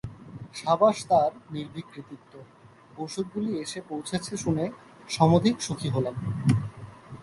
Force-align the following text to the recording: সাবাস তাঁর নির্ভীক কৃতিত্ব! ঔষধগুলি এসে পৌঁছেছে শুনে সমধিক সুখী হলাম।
সাবাস 0.55 0.97
তাঁর 1.09 1.31
নির্ভীক 1.51 1.87
কৃতিত্ব! 1.93 2.33
ঔষধগুলি 2.97 3.51
এসে 3.63 3.79
পৌঁছেছে 3.89 4.33
শুনে 4.37 4.65
সমধিক 5.09 5.55
সুখী 5.61 5.89
হলাম। 5.95 6.15